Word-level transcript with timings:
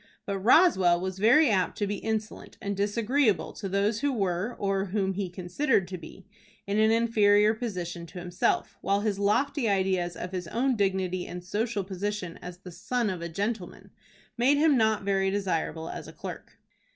But 0.25 0.39
Roswell 0.39 0.99
was 0.99 1.19
very 1.19 1.47
apt 1.47 1.77
to 1.77 1.85
be 1.85 1.97
insolent 1.97 2.57
and 2.59 2.75
disagreeable 2.75 3.53
to 3.53 3.69
those 3.69 3.99
who 3.99 4.11
were, 4.11 4.55
or 4.57 4.85
whom 4.85 5.13
he 5.13 5.29
considered 5.29 5.87
to 5.89 5.97
be, 5.99 6.25
in 6.65 6.79
an 6.79 6.89
inferior 6.89 7.53
position 7.53 8.07
to 8.07 8.17
himself, 8.17 8.79
while 8.81 9.01
his 9.01 9.19
lofty 9.19 9.69
ideas 9.69 10.15
of 10.15 10.31
his 10.31 10.47
own 10.47 10.75
dignity 10.75 11.27
and 11.27 11.43
social 11.43 11.83
position 11.83 12.37
as 12.41 12.57
the 12.57 12.71
"son 12.71 13.11
of 13.11 13.21
a 13.21 13.29
gentleman," 13.29 13.91
made 14.39 14.57
him 14.57 14.75
not 14.75 15.03
very 15.03 15.29
desirable 15.29 15.87
as 15.87 16.07
a 16.07 16.13
clerk. 16.13 16.57